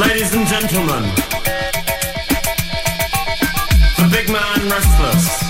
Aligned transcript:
Ladies 0.00 0.34
and 0.34 0.46
gentlemen, 0.46 1.02
the 3.98 4.08
big 4.10 4.30
man 4.30 4.70
restless. 4.70 5.49